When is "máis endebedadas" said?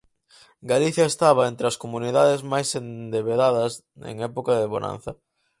2.51-3.71